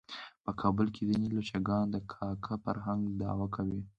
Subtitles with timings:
[0.43, 3.81] په کابل کې ځینې لچکان د کاکه فرهنګ دعوه کوي.